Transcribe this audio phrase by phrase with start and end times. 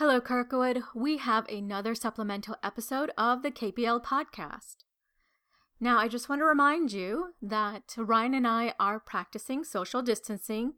[0.00, 0.82] Hello, Kirkwood.
[0.94, 4.76] We have another supplemental episode of the KPL podcast.
[5.78, 10.72] Now, I just want to remind you that Ryan and I are practicing social distancing,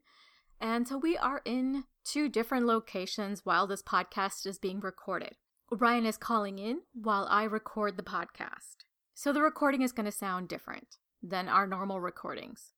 [0.60, 5.36] and so we are in two different locations while this podcast is being recorded.
[5.70, 8.78] Ryan is calling in while I record the podcast.
[9.14, 12.72] So the recording is going to sound different than our normal recordings.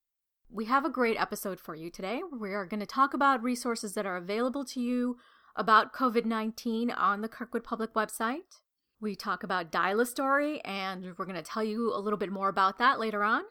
[0.51, 2.20] We have a great episode for you today.
[2.38, 5.16] We are going to talk about resources that are available to you
[5.56, 8.60] about COVID 19 on the Kirkwood Public website.
[9.00, 12.32] We talk about Dial a Story, and we're going to tell you a little bit
[12.32, 13.42] more about that later on.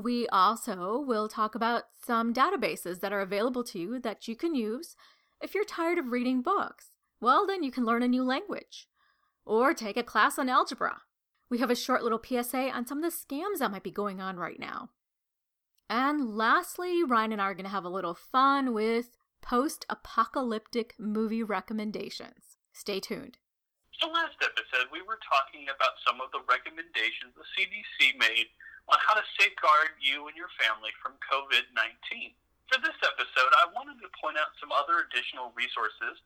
[0.00, 4.54] We also will talk about some databases that are available to you that you can
[4.54, 4.94] use
[5.40, 6.90] if you're tired of reading books.
[7.20, 8.88] Well, then you can learn a new language
[9.44, 11.02] or take a class on algebra.
[11.48, 14.20] We have a short little PSA on some of the scams that might be going
[14.20, 14.90] on right now.
[15.88, 19.16] And lastly, Ryan and I are going to have a little fun with
[19.46, 22.58] post apocalyptic movie recommendations.
[22.74, 23.38] Stay tuned.
[24.02, 28.50] So, last episode, we were talking about some of the recommendations the CDC made
[28.90, 32.34] on how to safeguard you and your family from COVID 19.
[32.66, 36.18] For this episode, I wanted to point out some other additional resources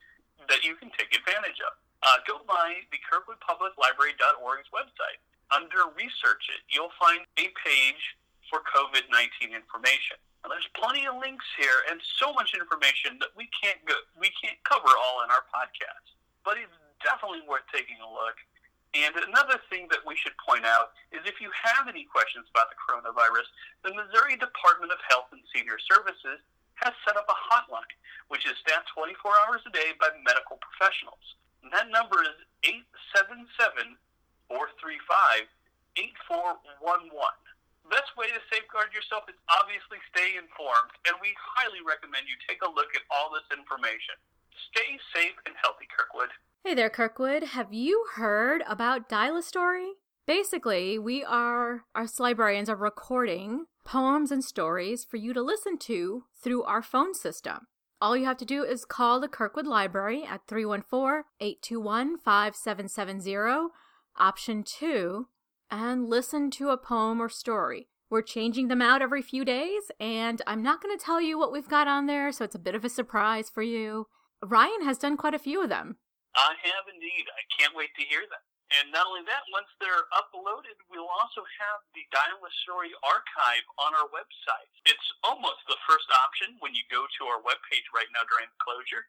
[0.49, 1.77] that you can take advantage of.
[2.01, 5.21] Uh, go by the KirkwoodPublicLibrary.org's website.
[5.53, 8.03] Under Research It, you'll find a page
[8.49, 10.17] for COVID 19 information.
[10.49, 14.57] There's plenty of links here and so much information that we can't go, we can't
[14.61, 16.17] cover all in our podcast.
[16.45, 18.37] But it's definitely worth taking a look.
[18.93, 22.67] And another thing that we should point out is if you have any questions about
[22.69, 23.47] the coronavirus,
[23.87, 26.43] the Missouri Department of Health and Senior Services
[26.83, 27.95] has set up a hotline,
[28.27, 29.15] which is staffed 24
[29.47, 31.23] hours a day by medical professionals.
[31.63, 32.35] And that number is
[33.15, 33.97] 877
[34.49, 35.47] 435
[35.97, 37.50] 8411
[37.89, 42.61] best way to safeguard yourself is obviously stay informed, and we highly recommend you take
[42.61, 44.15] a look at all this information.
[44.69, 46.29] Stay safe and healthy, Kirkwood.
[46.63, 47.57] Hey there, Kirkwood.
[47.57, 49.97] Have you heard about Dial a Story?
[50.27, 56.25] Basically, we are, us librarians are recording poems and stories for you to listen to
[56.41, 57.67] through our phone system.
[57.99, 63.69] All you have to do is call the Kirkwood Library at 314 821 5770,
[64.17, 65.27] option 2,
[65.71, 67.87] and listen to a poem or story.
[68.11, 71.55] We're changing them out every few days, and I'm not going to tell you what
[71.55, 74.11] we've got on there, so it's a bit of a surprise for you.
[74.43, 75.95] Ryan has done quite a few of them.
[76.35, 77.31] I have indeed.
[77.31, 78.43] I can't wait to hear them.
[78.79, 83.63] And not only that, once they're uploaded, we'll also have the Dial a Story archive
[83.79, 84.71] on our website.
[84.87, 88.63] It's almost the first option when you go to our webpage right now during the
[88.63, 89.07] closure,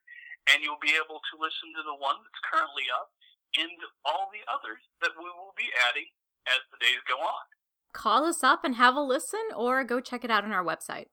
[0.50, 3.10] and you'll be able to listen to the one that's currently up
[3.58, 3.70] and
[4.02, 6.10] all the others that we will be adding
[6.46, 7.44] as the days go on.
[7.92, 11.06] Call us up and have a listen or go check it out on our website.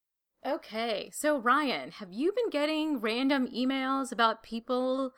[0.46, 5.12] Okay, so Ryan, have you been getting random emails about people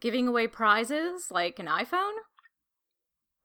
[0.00, 2.12] giving away prizes like an iPhone?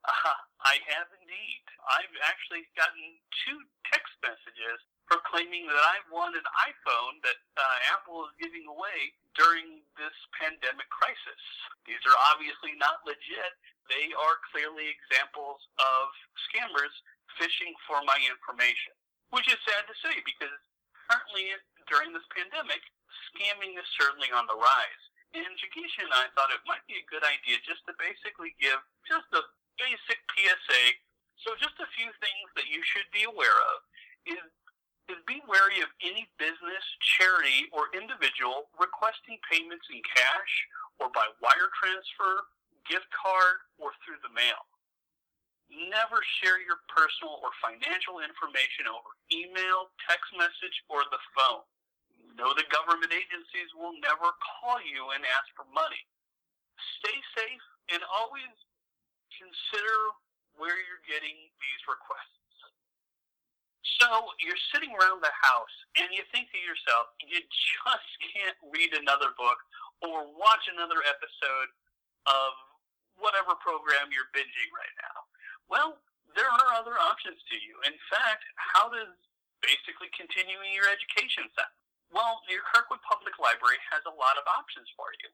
[0.03, 1.63] Uh, I have indeed.
[1.87, 3.17] I've actually gotten
[3.47, 3.57] two
[3.89, 9.83] text messages proclaiming that I won an iPhone that uh, Apple is giving away during
[9.99, 11.43] this pandemic crisis.
[11.83, 13.51] These are obviously not legit.
[13.91, 16.15] They are clearly examples of
[16.47, 16.95] scammers
[17.35, 18.95] fishing for my information,
[19.35, 20.55] which is sad to say because
[21.11, 21.59] currently
[21.91, 22.79] during this pandemic,
[23.35, 25.03] scamming is certainly on the rise.
[25.35, 28.79] And Jigisha and I thought it might be a good idea just to basically give
[29.03, 29.43] just a
[29.75, 30.83] basic PSA.
[31.43, 33.83] So just a few things that you should be aware of
[34.23, 34.43] is
[35.09, 36.83] is be wary of any business,
[37.17, 40.53] charity, or individual requesting payments in cash
[41.01, 42.45] or by wire transfer,
[42.85, 44.61] gift card, or through the mail.
[45.71, 51.63] Never share your personal or financial information over email, text message, or the phone.
[52.35, 56.03] Know the government agencies will never call you and ask for money.
[56.99, 57.65] Stay safe
[57.95, 58.51] and always
[59.31, 59.97] consider
[60.59, 62.40] where you're getting these requests.
[63.81, 68.93] So you're sitting around the house and you think to yourself, you just can't read
[68.93, 69.57] another book
[70.01, 71.69] or watch another episode
[72.29, 72.51] of
[73.17, 75.17] whatever program you're binging right now.
[75.69, 75.89] Well,
[76.33, 77.77] there are other options to you.
[77.85, 79.13] In fact, how does
[79.61, 81.75] basically continuing your education sound?
[82.11, 85.29] Well, your Kirkwood Public Library has a lot of options for you.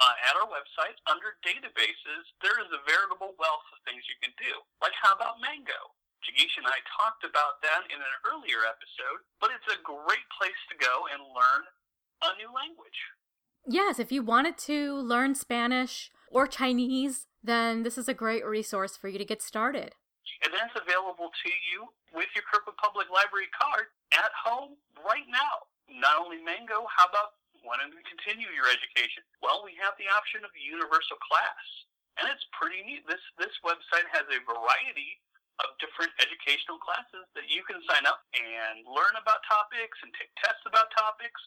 [0.00, 4.32] Uh, at our website, under databases, there is a veritable wealth of things you can
[4.40, 4.64] do.
[4.80, 5.92] Like, how about Mango?
[6.20, 10.60] Jagish and I talked about that in an earlier episode, but it's a great place
[10.68, 11.64] to go and learn
[12.20, 13.00] a new language.
[13.64, 18.96] Yes, if you wanted to learn Spanish or Chinese, then this is a great resource
[18.96, 19.96] for you to get started.
[20.44, 25.68] And that's available to you with your Kirkwood Public Library card at home right now.
[25.88, 29.24] Not only Mango, how about wanting to continue your education?
[29.44, 31.64] Well, we have the option of universal class,
[32.20, 33.04] and it's pretty neat.
[33.04, 35.20] This this website has a variety
[35.64, 40.32] of different educational classes that you can sign up and learn about topics and take
[40.40, 41.40] tests about topics.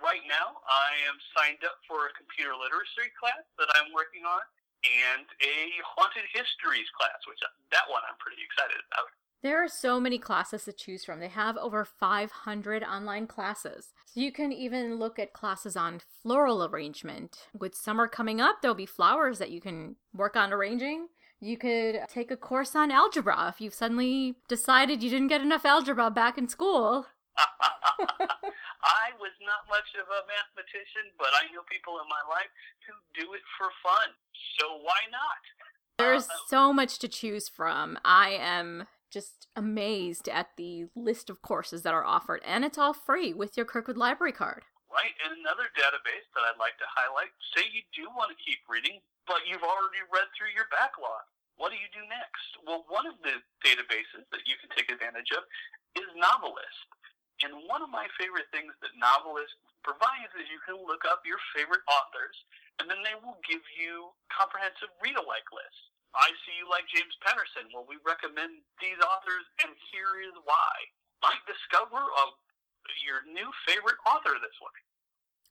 [0.00, 4.40] Right now, I am signed up for a computer literacy class that I'm working on
[4.80, 9.12] and a haunted histories class, which that one I'm pretty excited about.
[9.42, 11.20] There are so many classes to choose from.
[11.20, 13.94] They have over 500 online classes.
[14.04, 17.48] So you can even look at classes on floral arrangement.
[17.58, 21.08] With summer coming up, there'll be flowers that you can work on arranging.
[21.40, 25.64] You could take a course on algebra if you've suddenly decided you didn't get enough
[25.64, 27.06] algebra back in school.
[27.38, 32.52] I was not much of a mathematician, but I know people in my life
[32.86, 34.12] who do it for fun.
[34.58, 35.42] So why not?
[35.98, 37.98] There's uh, so much to choose from.
[38.04, 42.92] I am just amazed at the list of courses that are offered, and it's all
[42.92, 44.64] free with your Kirkwood Library card.
[45.00, 48.60] Right, and another database that I'd like to highlight say you do want to keep
[48.68, 51.24] reading, but you've already read through your backlog.
[51.56, 52.60] What do you do next?
[52.68, 55.48] Well, one of the databases that you can take advantage of
[55.96, 56.84] is Novelist.
[57.40, 61.40] And one of my favorite things that Novelist provides is you can look up your
[61.56, 62.36] favorite authors,
[62.76, 65.80] and then they will give you comprehensive read-alike lists.
[66.12, 67.72] I see you like James Patterson.
[67.72, 70.92] Well, we recommend these authors, and here is why.
[71.24, 72.24] Might discover a,
[73.00, 74.84] your new favorite author this week.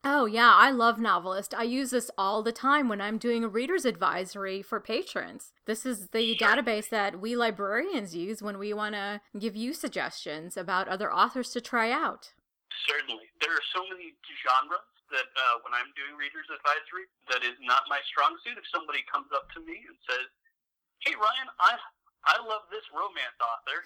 [0.03, 1.53] Oh, yeah, I love Novelist.
[1.53, 5.51] I use this all the time when I'm doing a reader's advisory for patrons.
[5.67, 10.55] This is the database that we librarians use when we want to give you suggestions
[10.55, 12.31] about other authors to try out.
[12.87, 13.27] Certainly.
[13.43, 17.83] There are so many genres that uh, when I'm doing reader's advisory, that is not
[17.91, 18.55] my strong suit.
[18.55, 20.31] If somebody comes up to me and says,
[21.03, 21.75] hey Ryan, I
[22.23, 23.83] I love this romance author.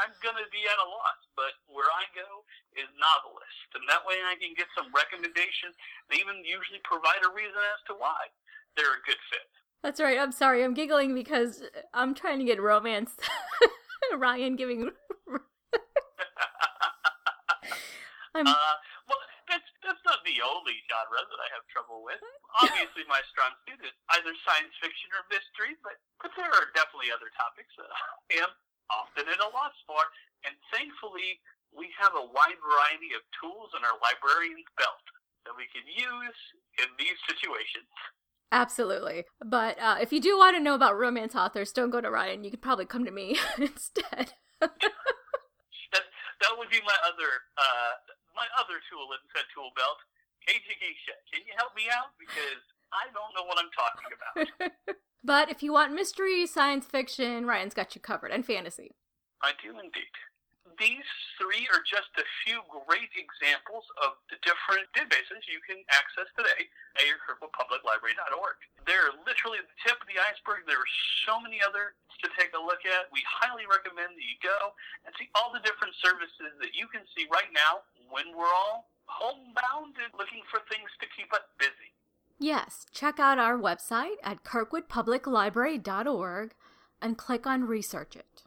[0.00, 2.44] I'm gonna be at a loss, but where I go
[2.74, 5.76] is novelist, and that way I can get some recommendations.
[6.08, 8.32] They even usually provide a reason as to why
[8.76, 9.48] they're a good fit.
[9.84, 10.18] That's right.
[10.18, 10.64] I'm sorry.
[10.64, 13.12] I'm giggling because I'm trying to get romance.
[14.16, 14.88] Ryan giving.
[18.34, 18.48] I'm...
[18.48, 18.74] Uh,
[19.06, 22.18] well, that's that's not the only genre that I have trouble with.
[22.64, 27.12] Obviously, my strong suit is either science fiction or mystery, but but there are definitely
[27.12, 28.50] other topics that I am
[28.90, 30.00] often at a loss for.
[30.44, 31.40] And thankfully,
[31.72, 35.04] we have a wide variety of tools in our librarian's belt
[35.44, 36.40] that we can use
[36.80, 37.90] in these situations.
[38.54, 39.26] Absolutely.
[39.42, 42.44] But uh, if you do want to know about romance authors, don't go to Ryan.
[42.44, 44.38] You could probably come to me instead.
[44.62, 46.04] that,
[46.40, 47.92] that would be my other uh,
[48.34, 49.98] my other tool in said tool belt.
[50.46, 52.14] Hey, Jigisha, can you help me out?
[52.20, 54.34] Because I don't know what I'm talking about.
[55.24, 58.92] but if you want mystery, science fiction, Ryan's got you covered, and fantasy.
[59.42, 60.12] I do indeed.
[60.78, 61.06] These
[61.38, 66.66] three are just a few great examples of the different databases you can access today
[66.98, 67.22] at your.
[68.84, 70.68] They're literally the tip of the iceberg.
[70.68, 70.94] There are
[71.24, 73.08] so many others to take a look at.
[73.08, 74.76] We highly recommend that you go
[75.08, 78.92] and see all the different services that you can see right now when we're all
[79.08, 81.93] homebound and looking for things to keep us busy.
[82.38, 86.54] Yes, check out our website at kirkwoodpubliclibrary.org
[87.00, 88.42] and click on Research It.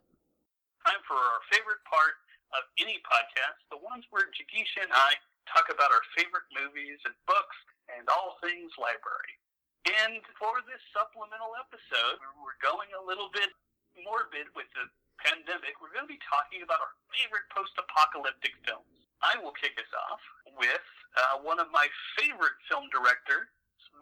[0.84, 2.16] Time for our favorite part
[2.52, 5.16] of any podcast, the ones where Jigisha and I
[5.48, 7.56] talk about our favorite movies and books
[7.88, 9.40] and all things library.
[9.88, 13.56] And for this supplemental episode, we're going a little bit
[14.04, 14.92] morbid with the
[15.24, 15.80] pandemic.
[15.80, 19.08] We're going to be talking about our favorite post apocalyptic films.
[19.24, 20.20] I will kick us off
[20.60, 20.84] with
[21.16, 21.88] uh, one of my
[22.20, 23.48] favorite film director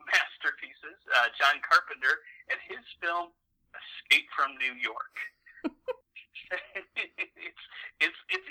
[0.04, 2.22] masterpieces, uh, John Carpenter,
[2.52, 3.32] and his film
[3.75, 5.16] Escape from New York.
[6.96, 7.64] it's,
[8.00, 8.50] it's, it's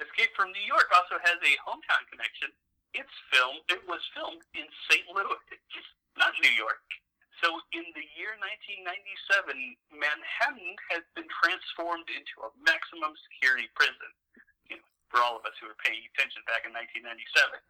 [0.00, 2.52] Escape from New York also has a hometown connection.
[2.92, 3.60] It's film.
[3.72, 5.08] It was filmed in St.
[5.08, 5.40] Louis,
[6.20, 6.84] not New York.
[7.44, 9.56] So in the year 1997,
[9.92, 14.12] Manhattan has been transformed into a maximum security prison
[15.12, 17.60] for all of us who were paying attention back in 1997.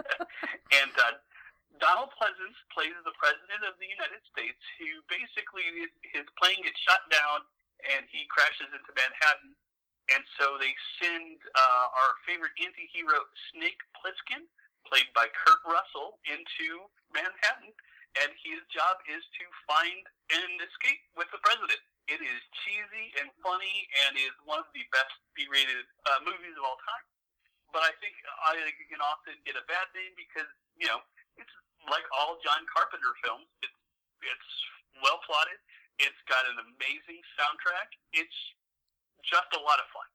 [0.80, 1.18] and uh,
[1.82, 6.78] Donald Pleasence plays the President of the United States, who basically his, his plane gets
[6.86, 7.42] shot down
[7.94, 9.52] and he crashes into Manhattan.
[10.12, 14.44] And so they send uh, our favorite anti-hero Snake Plissken,
[14.84, 17.72] played by Kurt Russell, into Manhattan,
[18.20, 21.80] and his job is to find and escape with the president.
[22.06, 26.62] It is cheesy and funny and is one of the best B-rated uh, movies of
[26.68, 27.06] all time.
[27.72, 28.14] But I think
[28.44, 30.46] I can often get a bad name because
[30.78, 31.02] you know
[31.38, 31.54] it's
[31.90, 33.48] like all John Carpenter films.
[33.62, 33.80] It's
[34.24, 34.50] it's
[35.02, 35.60] well plotted.
[36.00, 37.92] It's got an amazing soundtrack.
[38.12, 38.38] It's
[39.22, 40.08] just a lot of fun.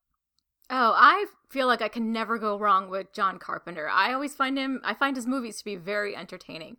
[0.69, 3.89] Oh, I feel like I can never go wrong with John Carpenter.
[3.89, 6.77] I always find him, I find his movies to be very entertaining.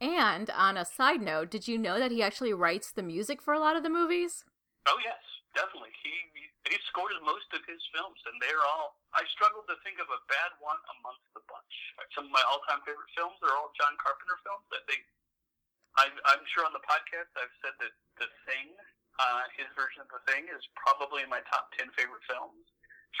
[0.00, 3.54] And on a side note, did you know that he actually writes the music for
[3.54, 4.44] a lot of the movies?
[4.86, 5.22] Oh, yes,
[5.54, 5.90] definitely.
[6.02, 6.10] He
[6.70, 9.00] he scores most of his films, and they're all.
[9.18, 11.74] I struggle to think of a bad one amongst the bunch.
[12.14, 14.66] Some of my all-time favorite films are all John Carpenter films.
[14.70, 15.02] I think.
[16.00, 18.72] I'm, I'm sure on the podcast I've said that The Thing,
[19.20, 22.64] uh, his version of The Thing, is probably in my top ten favorite films.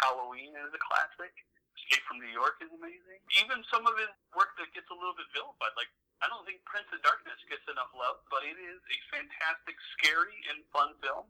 [0.00, 1.34] Halloween is a classic.
[1.76, 3.20] Escape from New York is amazing.
[3.44, 5.90] Even some of his work that gets a little bit vilified, like
[6.24, 10.38] I don't think Prince of Darkness gets enough love, but it is a fantastic, scary,
[10.54, 11.28] and fun film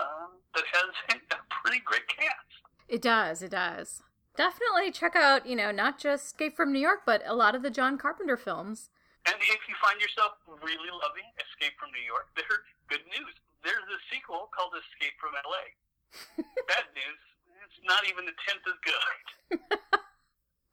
[0.00, 2.50] um, that has a pretty great cast.
[2.88, 3.42] It does.
[3.42, 4.02] It does.
[4.36, 7.62] Definitely check out, you know, not just Escape from New York, but a lot of
[7.62, 8.88] the John Carpenter films.
[9.26, 13.34] And if you find yourself really loving Escape from New York, there's good news.
[13.62, 15.76] There's a sequel called Escape from LA.
[16.66, 17.20] Bad news,
[17.62, 19.68] it's not even a tenth as good.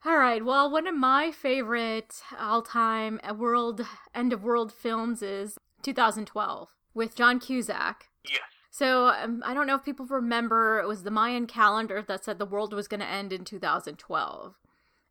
[0.05, 0.43] All right.
[0.43, 7.39] Well, one of my favorite all-time world end of world films is 2012 with John
[7.39, 8.05] Cusack.
[8.23, 8.41] Yes.
[8.77, 12.37] So um, I don't know if people remember, it was the Mayan calendar that said
[12.37, 14.53] the world was going to end in 2012.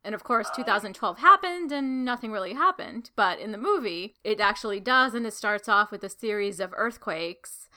[0.05, 3.11] And of course, 2012 happened and nothing really happened.
[3.17, 5.15] But in the movie, it actually does.
[5.15, 7.69] And it starts off with a series of earthquakes.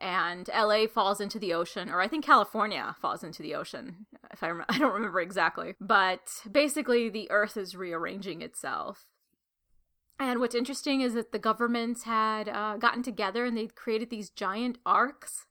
[0.00, 4.42] And LA falls into the ocean, or I think California falls into the ocean, if
[4.42, 5.74] I, rem- I don't remember exactly.
[5.80, 9.06] But basically, the earth is rearranging itself.
[10.20, 14.30] And what's interesting is that the governments had uh, gotten together and they created these
[14.30, 15.46] giant arks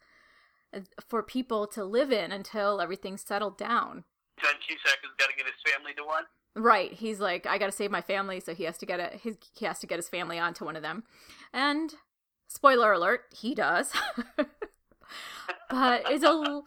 [0.73, 4.03] uh, for people to live in until everything settled down.
[4.41, 6.23] John Cusack has got to get his family to one.
[6.55, 6.91] Right.
[6.91, 9.37] He's like, I got to save my family, so he has to get a his
[9.55, 11.03] he has to get his family onto one of them.
[11.53, 11.93] And
[12.47, 13.91] spoiler alert, he does.
[15.69, 16.61] but it's a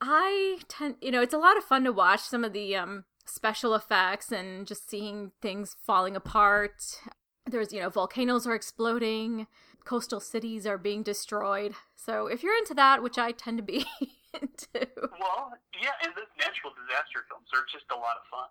[0.00, 3.04] I tend, you know, it's a lot of fun to watch some of the um
[3.24, 7.00] special effects and just seeing things falling apart
[7.46, 9.46] there's you know volcanoes are exploding
[9.84, 11.74] coastal cities are being destroyed.
[11.94, 13.84] So if you're into that which i tend to be
[14.40, 14.88] into
[15.20, 18.48] well yeah and those natural disaster films are just a lot of fun.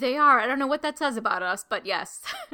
[0.00, 0.40] they are.
[0.40, 2.22] I don't know what that says about us but yes.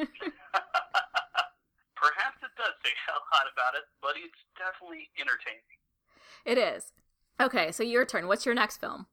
[1.99, 5.79] Perhaps it does say a lot about it but it's definitely entertaining.
[6.45, 6.93] It is.
[7.41, 8.27] Okay so your turn.
[8.27, 9.07] What's your next film?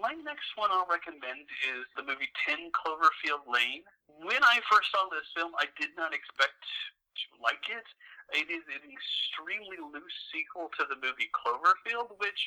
[0.00, 3.82] My next one I'll recommend is the movie 10 Cloverfield Lane.
[4.22, 7.86] When I first saw this film, I did not expect to like it.
[8.30, 12.40] It is an extremely loose sequel to the movie Cloverfield, which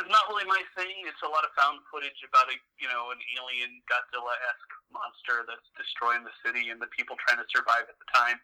[0.00, 1.04] is not really my thing.
[1.04, 5.44] It's a lot of found footage about a you know an alien Godzilla esque monster
[5.44, 8.40] that's destroying the city and the people trying to survive at the time.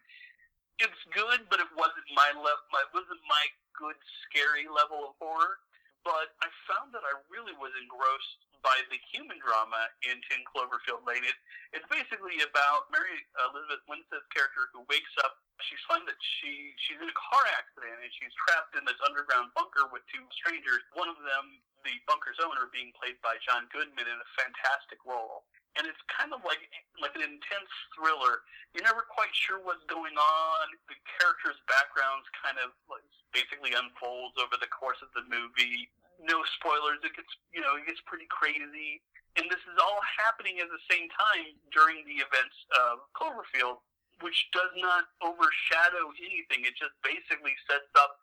[0.77, 2.67] It's good, but it wasn't my level.
[2.77, 5.65] It wasn't my good scary level of horror
[6.07, 11.03] but I found that I really was engrossed by the human drama in 10 Cloverfield
[11.03, 11.19] Lane.
[11.27, 11.35] It,
[11.75, 15.43] it's basically about Mary uh, Elizabeth Winstead's character who wakes up.
[15.67, 19.51] She's finding that she she's in a car accident and she's trapped in this underground
[19.51, 20.79] bunker with two strangers.
[20.95, 25.43] One of them, the bunker's owner, being played by John Goodman in a fantastic role
[25.77, 26.59] and it's kind of like
[26.97, 28.41] like an intense thriller.
[28.73, 30.65] You're never quite sure what's going on.
[30.89, 35.93] The characters' backgrounds kind of like basically unfolds over the course of the movie.
[36.17, 36.99] No spoilers.
[37.05, 39.01] It gets you know it gets pretty crazy,
[39.37, 43.81] and this is all happening at the same time during the events of Cloverfield,
[44.25, 46.65] which does not overshadow anything.
[46.65, 48.17] It just basically sets up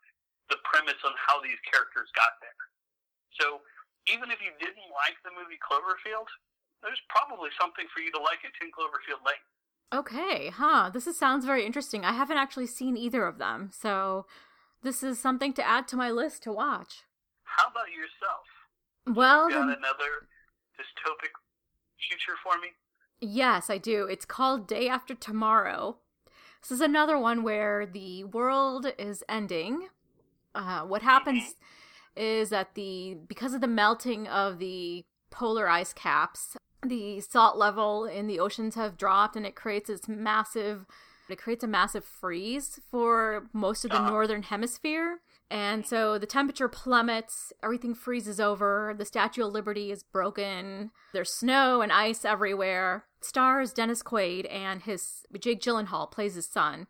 [0.51, 2.63] the premise on how these characters got there.
[3.41, 3.65] So
[4.13, 6.29] even if you didn't like the movie Cloverfield,
[6.83, 9.45] there's probably something for you to like at 10 Cloverfield Lane.
[9.93, 10.91] Okay, huh.
[10.93, 12.05] This is, sounds very interesting.
[12.05, 14.27] I haven't actually seen either of them, so
[14.83, 17.05] this is something to add to my list to watch.
[17.57, 18.47] How about yourself?
[19.17, 19.77] Well, you got then...
[19.79, 20.29] another
[20.79, 21.31] dystopic
[22.09, 22.69] future for me?
[23.21, 24.07] Yes, I do.
[24.07, 25.99] It's called Day After Tomorrow.
[26.61, 29.89] This is another one where the world is ending.
[30.55, 32.23] Uh, what happens mm-hmm.
[32.23, 38.05] is that the because of the melting of the polar ice caps, the salt level
[38.05, 40.87] in the oceans have dropped and it creates this massive
[41.29, 44.11] it creates a massive freeze for most of the uh-huh.
[44.11, 45.21] northern hemisphere
[45.51, 51.33] and so the temperature plummets everything freezes over the statue of liberty is broken there's
[51.33, 53.05] snow and ice everywhere.
[53.21, 56.87] Stars dennis quaid and his jake gyllenhaal plays his son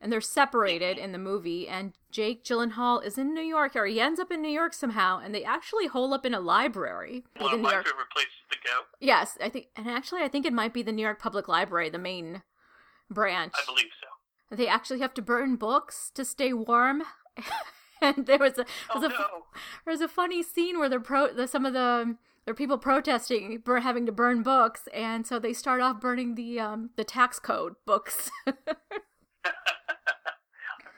[0.00, 4.00] and they're separated in the movie and jake gyllenhaal is in new york or he
[4.00, 7.24] ends up in new york somehow and they actually hole up in a library.
[7.38, 7.86] One of my york...
[7.86, 8.80] favorite places to go.
[9.00, 11.90] Yes i think and actually i think it might be the new york public library
[11.90, 12.42] the main
[13.10, 13.54] branch.
[13.56, 14.56] I believe so.
[14.56, 17.02] They actually have to burn books to stay warm
[18.00, 19.44] and there was a, oh, was a no.
[19.84, 22.78] there was a funny scene where they're pro the, some of the there are people
[22.78, 27.04] protesting bur- having to burn books, and so they start off burning the um the
[27.04, 28.30] tax code books.
[28.46, 29.52] I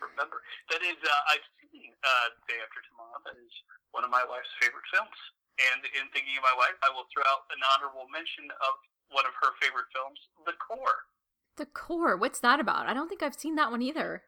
[0.00, 0.42] remember.
[0.70, 3.18] That is, uh, I've seen uh, Day After Tomorrow.
[3.26, 3.50] That is
[3.90, 5.18] one of my wife's favorite films.
[5.60, 8.72] And in thinking of my wife, I will throw out an honorable mention of
[9.12, 10.16] one of her favorite films,
[10.46, 11.10] The Core.
[11.58, 12.86] the core, what's that about?
[12.86, 14.22] I don't think I've seen that one either.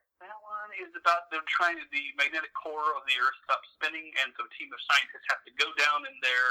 [0.80, 4.48] Is about them trying to, the magnetic core of the Earth stop spinning, and so
[4.48, 6.46] a team of scientists have to go down in their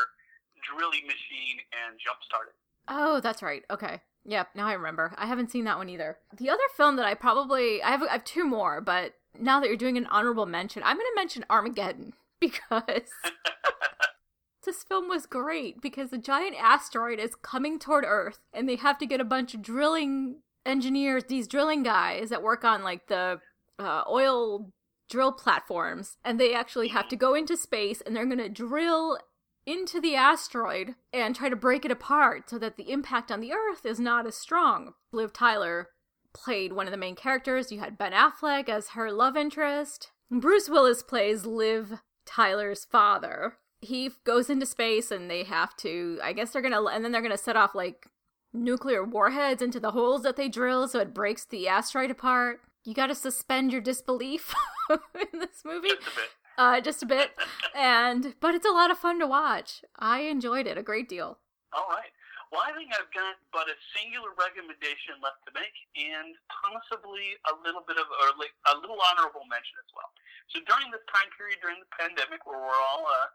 [0.62, 2.58] drilling machine and jumpstart it.
[2.88, 3.64] Oh, that's right.
[3.70, 4.02] Okay.
[4.26, 5.14] Yep, now I remember.
[5.18, 6.18] I haven't seen that one either.
[6.38, 9.68] The other film that I probably I have I have two more, but now that
[9.68, 13.10] you're doing an honorable mention, I'm going to mention Armageddon because
[14.66, 18.98] this film was great because a giant asteroid is coming toward Earth and they have
[19.00, 23.40] to get a bunch of drilling engineers, these drilling guys that work on like the
[23.86, 24.72] uh, oil
[25.10, 29.20] drill platforms, and they actually have to go into space and they're going to drill
[29.66, 33.54] into the asteroid and try to break it apart so that the impact on the
[33.54, 34.94] Earth is not as strong.
[35.12, 35.90] Liv Tyler
[36.34, 37.72] played one of the main characters.
[37.72, 40.12] You had Ben Affleck as her love interest.
[40.32, 43.58] Bruce Willis plays Liv Tyler's father.
[43.82, 47.22] He goes into space and they have to, I guess they're gonna, and then they're
[47.22, 48.08] gonna set off like
[48.54, 52.62] nuclear warheads into the holes that they drill so it breaks the asteroid apart.
[52.84, 54.54] You gotta suspend your disbelief
[54.90, 56.30] in this movie Just a bit.
[56.58, 57.30] uh, just a bit,
[57.78, 59.86] and but it's a lot of fun to watch.
[60.00, 61.38] I enjoyed it a great deal.
[61.74, 62.10] All right.
[62.52, 67.54] Well, I think I've got but a singular recommendation left to make, and possibly a
[67.64, 70.10] little bit of or like a little honorable mention as well.
[70.50, 73.30] So during this time period, during the pandemic, where we're all uh,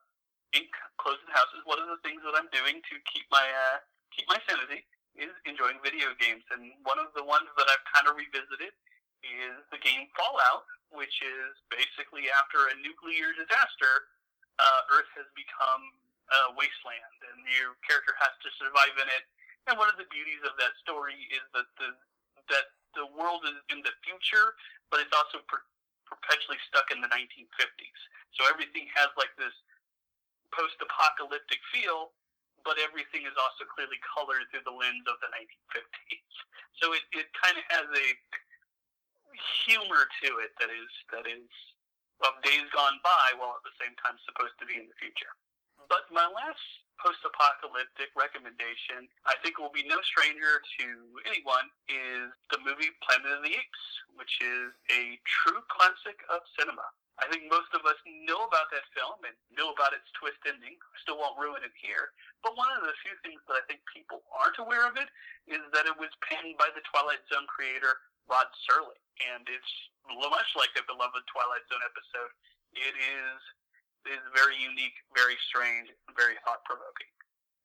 [0.59, 0.67] in
[1.01, 3.79] closed houses, one of the things that I'm doing to keep my uh,
[4.11, 4.85] keep my sanity
[5.17, 8.75] is enjoying video games, and one of the ones that I've kind of revisited
[9.27, 14.11] is the game Fallout, which is basically after a nuclear disaster,
[14.59, 15.83] uh, Earth has become
[16.33, 19.25] a wasteland, and your character has to survive in it.
[19.67, 21.95] And one of the beauties of that story is that the
[22.51, 24.55] that the world is in the future,
[24.89, 25.67] but it's also per-
[26.07, 28.01] perpetually stuck in the 1950s.
[28.39, 29.53] So everything has like this
[30.55, 32.15] post-apocalyptic feel,
[32.63, 36.23] but everything is also clearly colored through the lens of the 1950s.
[36.77, 38.07] So it, it kind of has a
[39.67, 41.49] humor to it that is that is
[42.25, 45.33] of days gone by, while at the same time supposed to be in the future.
[45.87, 46.65] But my last
[46.97, 50.87] post-apocalyptic recommendation, I think will be no stranger to
[51.29, 53.85] anyone, is the movie Planet of the Apes,
[54.17, 56.89] which is a true classic of cinema.
[57.21, 57.97] I think most of us
[58.29, 60.77] know about that film and know about its twist ending.
[60.77, 62.13] I still won't ruin it here.
[62.45, 65.09] But one of the few things that I think people aren't aware of it
[65.49, 69.73] is that it was penned by the Twilight Zone creator Rod Serling, and it's
[70.07, 72.33] much like a beloved Twilight Zone episode.
[72.75, 73.41] It is
[74.07, 77.11] is very unique, very strange, very thought provoking.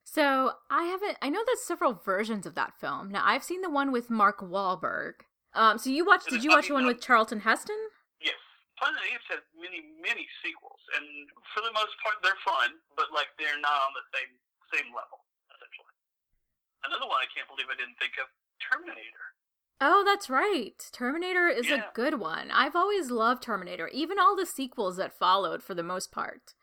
[0.04, 1.18] So I haven't.
[1.22, 3.14] I know there's several versions of that film.
[3.14, 5.24] Now I've seen the one with Mark Wahlberg.
[5.54, 6.30] Um, so you watched?
[6.30, 7.78] Did you watch the one with Charlton Heston?
[8.24, 8.40] Yes,
[8.80, 11.06] Planet of the Apes has many, many sequels, and
[11.54, 14.32] for the most part, they're fun, but like they're not on the same
[14.74, 15.22] same level.
[15.52, 15.96] Essentially,
[16.88, 18.32] another one I can't believe I didn't think of:
[18.64, 19.36] Terminator.
[19.84, 20.78] Oh, that's right.
[20.92, 21.90] Terminator is Yeah.
[21.90, 22.52] a good one.
[22.52, 26.54] I've always loved Terminator, even all the sequels that followed for the most part.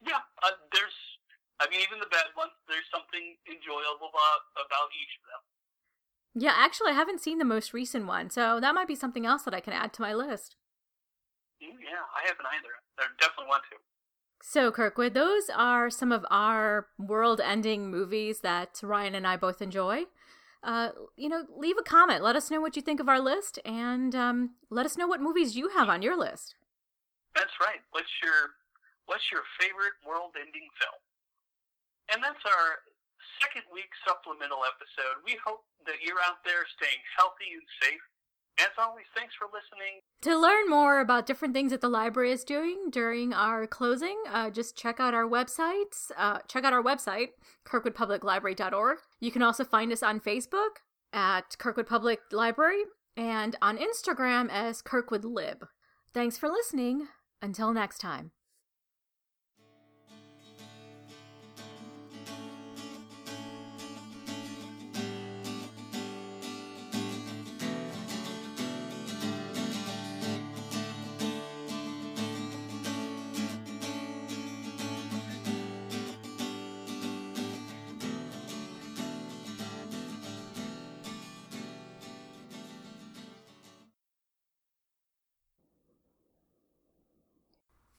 [0.00, 0.94] Yeah, uh, there's.
[1.60, 2.52] I mean, even the bad ones.
[2.66, 6.42] There's something enjoyable about about each of them.
[6.42, 9.42] Yeah, actually, I haven't seen the most recent one, so that might be something else
[9.44, 10.56] that I can add to my list.
[11.62, 12.74] Mm, yeah, I haven't either.
[12.98, 13.76] I definitely want to.
[14.42, 19.60] So, Kirkwood, those are some of our world ending movies that Ryan and I both
[19.60, 20.04] enjoy.
[20.62, 22.22] Uh, you know, leave a comment.
[22.22, 25.20] Let us know what you think of our list, and um, let us know what
[25.22, 26.56] movies you have on your list.
[27.34, 27.80] That's right.
[27.92, 28.58] What's your
[29.06, 31.00] What's your favorite world-ending film?
[32.12, 32.66] And that's our
[33.40, 35.24] second week supplemental episode.
[35.24, 38.04] We hope that you're out there staying healthy and safe.
[38.60, 40.00] As always, thanks for listening.
[40.22, 44.50] To learn more about different things that the library is doing during our closing, uh,
[44.50, 46.10] just check out our websites.
[46.16, 47.28] Uh, check out our website,
[47.66, 48.98] kirkwoodpubliclibrary.org.
[49.20, 52.82] You can also find us on Facebook at Kirkwood Public Library
[53.16, 55.66] and on Instagram as Kirkwood Lib.
[56.12, 57.08] Thanks for listening.
[57.40, 58.32] Until next time.